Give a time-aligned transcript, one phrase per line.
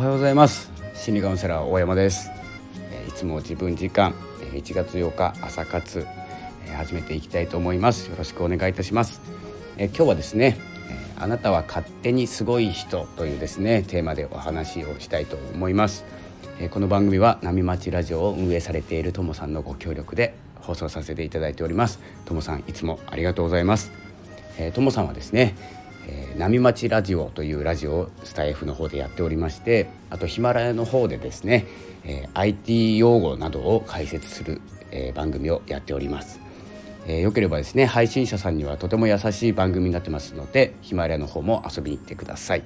[0.00, 0.70] はようございます。
[0.94, 2.30] 心理カウンセラー大山です。
[3.06, 4.14] いつも自分時間
[4.50, 6.06] 1月8日朝活
[6.74, 8.08] 始めていきたいと思います。
[8.08, 9.20] よろしくお願いいたします。
[9.76, 10.56] 今日はですね
[11.18, 16.06] あなたは勝手にすごい人というですねテーマでお話をしたいと思います。
[16.70, 22.00] この番組は波町ラジオを運営されているともさんのご協力で放送させていただいております。
[22.24, 23.92] ともさんいつもありがとうございます。
[24.72, 25.54] ともさんはですね
[26.06, 31.66] えー、波町ラジオというラジオをスタイフの方でやっておりましてあとヒマラヤの方でですね、
[32.04, 36.40] えー、IT 用語などを解説する、えー、番組をやっております、
[37.06, 42.62] えー、よければですね配信者さんにはとても優しい番組になってますのでヒマラヤの方も遊びに行ってください、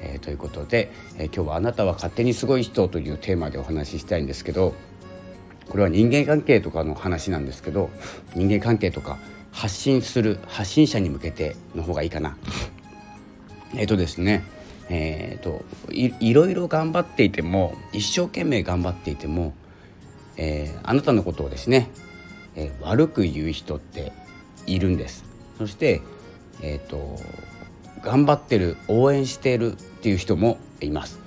[0.00, 4.74] えー、ということで、えー、今日はあなたは勝手にすごい人というテーマでお話ししたいんですけど
[5.68, 7.90] これは人間関係とかの話なんですけど
[8.34, 9.18] 人間関係とか
[9.52, 12.36] 発信する発信者に向けての方がいいかな。
[13.76, 14.44] えっ、とですね
[14.94, 19.54] えーと、いいろいろ頑張っていても一生懸命頑張っていても、
[20.36, 21.88] えー、あなたのことをですね、
[22.56, 24.12] えー、悪く言う人って
[24.66, 25.24] いるんです
[25.56, 26.02] そして、
[26.60, 27.18] えーと、
[28.02, 31.20] 頑張ってる応援してるっていう人もいます、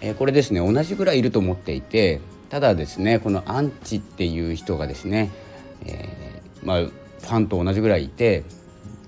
[0.00, 5.30] えー、これですね同じぐらいいると思っていてただですねこのアンチっていう人がですね、
[5.84, 6.80] えまあ
[7.22, 8.44] ファンと同じぐらいいて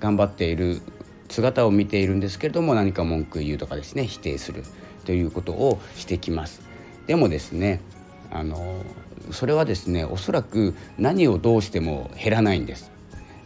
[0.00, 0.80] 頑張っている
[1.28, 4.64] 姿を見ているんですけれども何か文句言うとかですね否定する
[5.04, 6.62] ということをしてきます。
[7.06, 7.80] でもですね
[8.30, 8.82] あの
[9.30, 12.90] それはですねおそらく何をどうしても減らないんです。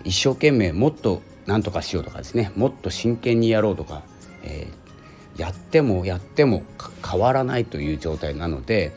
[0.05, 4.03] 一生懸命もっと何とかしようとかですねもっと真剣にやろうとか、
[4.43, 6.63] えー、やってもやっても
[7.09, 8.93] 変わらないという状態なので、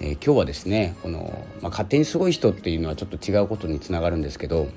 [0.00, 4.68] えー、今日はですねこの、まあ、勝手にすごい人っていうのはちょっと違うことにつながるんですけど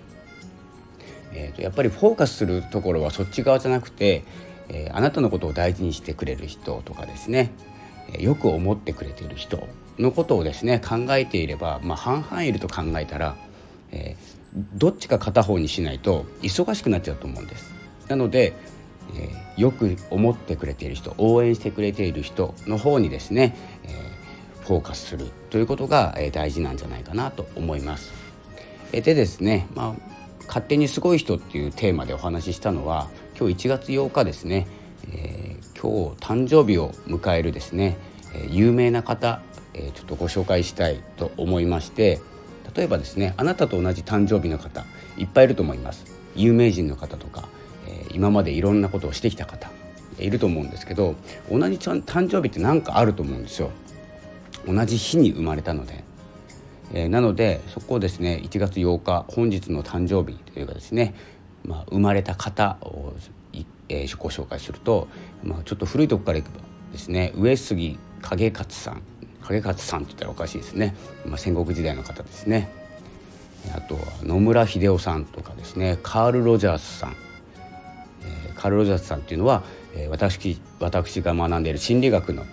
[1.34, 4.24] えーと、やっぱりフォーカスするところはそっち側じゃなくて、
[4.70, 7.52] えー、あなたのことを大事にしてくれる人とかですね、
[8.14, 9.68] えー、よく思ってくれている人
[10.00, 13.36] のことをですね考えていれば、まあ、半々いると考えたら、
[13.92, 17.72] えー、どっちか片方にしないと忙しくなっちゃうと思うんです。
[18.08, 18.54] なので、
[19.16, 28.12] えー、よく思ってくれている人応援してくれている人の方にですね、えー、フォーカスするということが、えー、大事なんじゃないかなと思います。
[28.94, 30.12] えでですね、まあ、
[30.48, 34.68] 勝手にすごい人っていうテーマでお話ししたのは今日1月8日ですね、
[35.12, 37.98] えー、今日誕生日を迎えるですね、
[38.34, 39.42] えー、有名な方、
[39.74, 42.22] えー、ちょっとご紹介したいと思いまして
[42.76, 44.86] 例えばですねあなたと同じ誕生日の方
[45.18, 46.06] いっぱいいると思います。
[46.36, 47.50] 有名人の方とか、
[47.88, 49.70] え今までいろんなことをしてきた方
[50.18, 51.16] いると思うんですけど
[51.50, 53.72] 同じ誕生日って何かあると思うんですよ。
[54.68, 56.04] 同じ日に生まれたので。
[56.94, 61.16] えー、なのでそこをですね1月8日本日の誕生日というかですね、
[61.66, 63.14] まあ、生まれた方を、
[63.90, 65.08] えー、ご紹介すると、
[65.44, 66.60] まあ、ちょっと古いとこからいくと
[66.92, 69.02] ですね上杉景勝さん
[69.48, 72.70] 景勝さんって言ったらおかしいですね、まあ、戦国時代の方ですね。
[73.76, 77.16] あとは野村秀夫さんとかですねカール・ロジャースさん、
[78.24, 79.64] えー、カール・ロジャースさんっていうのは、
[79.96, 82.44] えー、私私が学んでいる心理学の、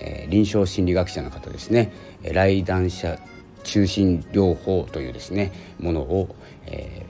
[0.00, 1.92] えー、臨床心理学者の方ですね。
[2.22, 3.18] 来談者
[3.64, 6.34] 中心療法というですねものを、
[6.66, 7.06] え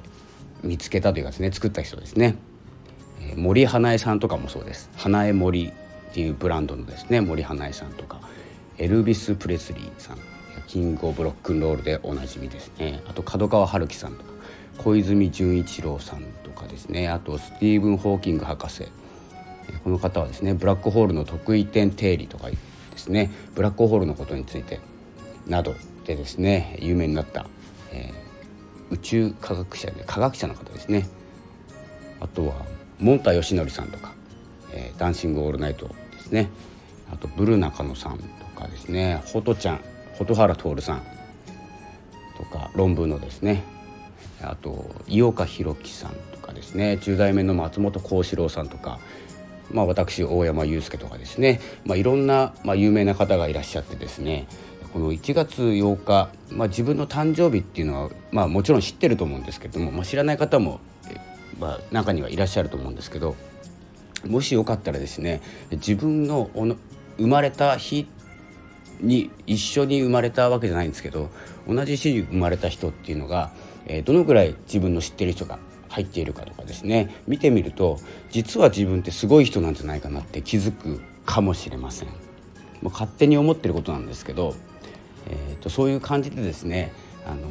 [0.62, 2.37] ー、見つけたというかですね作った人ですね、
[3.21, 4.91] えー、森花江さんとかもそうです。
[4.97, 5.72] 花江森っ
[6.12, 8.21] ていうブランドのですね森花江さんとか
[8.78, 10.19] エルビス・プレスリーさん
[10.66, 13.03] キング・オブ・ロックンロールでおなじみですね。
[13.06, 14.31] あと角川春樹さんとか
[14.78, 17.09] 小泉純一郎さんとかですね。
[17.09, 18.87] あとスティーブン・ホーキング博士。
[19.84, 22.56] この方はですねブラックホールの得意点定理とかで
[22.97, 24.81] すねブラックホールのことについて
[25.47, 25.75] など
[26.10, 27.47] でですね有名になった、
[27.93, 31.09] えー、宇宙科学者で科学者の方ですね。
[32.21, 32.66] あとは
[32.98, 34.12] モンタヨシノリさんとか、
[34.72, 36.50] えー、ダンシングオールナイトですね。
[37.12, 38.25] あとブル中野さんと
[38.60, 39.22] かですね。
[39.26, 39.81] ホトちゃん
[40.19, 41.03] 蛍原徹さん
[42.37, 43.62] とか論文のですね。
[44.43, 46.99] あと井岡弘樹さんとかですね。
[47.00, 48.99] 10代目の松本幸四郎さんとか
[49.73, 54.49] まあ、私大山祐介とかですね、まあ、いろんな、まあ、有名な方がいらっしゃってですね。
[54.92, 60.81] この1月8日、まあ、自分の誕生日っていうのは、まあ、もちろん知ってると思うんですけども、まあ、知らない方も、
[61.58, 63.37] まあ、中にはいらっしゃると思うんですけど
[64.26, 65.40] もしよかったらですね
[65.70, 66.50] 自分の
[67.19, 68.08] 生まれた日
[69.00, 71.31] に一緒に生まれたわけじゃないんですけど
[71.69, 73.50] 同じ日に生まれた人っていうのが、
[73.86, 75.58] え、どのぐらい自分の知ってる人が
[75.88, 77.98] 入っているかとかですね見てみると
[78.31, 82.08] 実は自分ってすごい人なんじゃないかなって気づくかもしれません。
[82.08, 84.54] もう勝手に思ってることなんですけど
[85.28, 86.93] えーと、そういう感じでですね
[87.26, 87.49] あの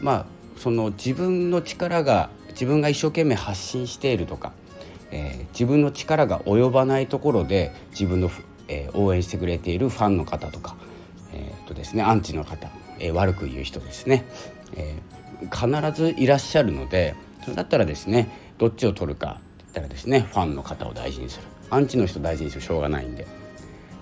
[0.00, 0.26] まあ
[0.56, 4.52] その自分の力が自分が一生懸命発信しているとか、
[5.10, 8.30] えー、自分の力が及ばないところで自分の
[8.68, 10.76] えー、応援してくれているファンの方とか、
[11.32, 12.70] えーとですね、アンチの方、
[13.00, 14.24] えー、悪く言う人ですね、
[14.76, 23.26] えー、必ずいらっしゃるのでそれだったらですねどっちを取るかって言ったらですねファンの方を大事にするアンチの人大事にするしょうがないんで。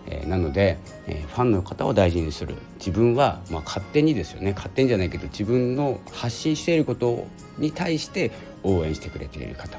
[0.06, 2.54] えー、なので、えー、ファンの方を大事にする。
[2.78, 4.52] 自分は、まあ、勝手にですよね。
[4.52, 7.26] 勝手にじゃないけど自分の発信していること
[7.58, 8.30] に対して
[8.62, 9.78] 応援してくれている方。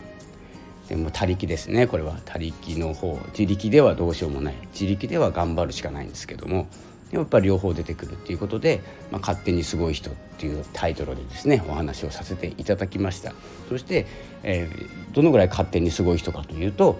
[0.89, 1.87] でも他力ですね。
[1.87, 2.19] これは。
[2.25, 3.19] 他力の方。
[3.37, 4.55] 自力ではどうしようもない。
[4.71, 6.67] 自力では頑張るしかないんですけども。
[7.11, 8.81] やっぱり両方出てくるっていうことで
[9.11, 13.33] 「まあ、勝手にすごい人」っていうタイトルでですねお話をさせていただきました。
[13.69, 14.05] そして、
[14.43, 16.97] えー、どのぐらい勝手にすごい人かというと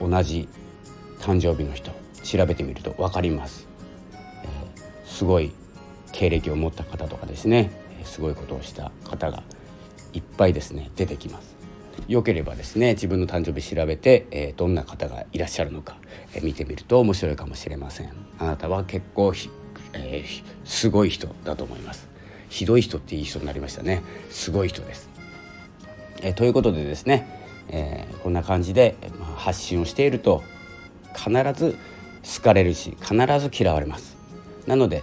[0.00, 0.48] 同じ
[1.20, 2.05] 誕生日の人。
[2.26, 3.68] 調べてみると分かります、
[4.42, 5.52] えー、すごい
[6.12, 7.70] 経歴を持った方とかですね。
[8.04, 9.42] すごいことをした方が
[10.12, 10.90] いっぱいですね。
[10.96, 11.56] 出てきます。
[12.08, 15.96] よければですね自分の誕生日調べて、えー、どんな方がいらっしゃるのか、
[16.34, 18.12] えー、見てみると面白いかもしれません。
[18.38, 19.32] あなたは結構
[19.92, 22.08] えー、すごい人だと思います。
[22.48, 24.02] ひどい人っていい人になりましたね。
[24.30, 25.10] すごい人です、
[26.22, 27.26] えー、ということでですね、
[27.68, 30.44] えー、こんな感じで、まあ、発信をしていると
[31.14, 31.76] 必ず
[32.22, 34.16] 好かれるし必ず嫌われます。
[34.66, 35.02] なので、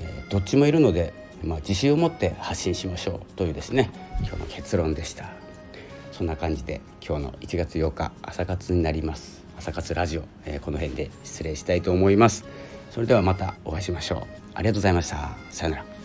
[0.00, 1.12] えー、どっちもいるので、
[1.42, 3.32] まあ、自信を持って発信しましょう。
[3.36, 3.90] というですね
[4.20, 5.30] 今日の結論でした。
[6.12, 9.44] そんな感じで今日の1月8日朝活になります。
[9.58, 12.44] 朝活ラジオ、えー、この辺で失礼したいと思います。
[12.90, 14.18] それではまたお会いしましょう。
[14.54, 15.36] ありがとうございました。
[15.50, 15.97] さようなら。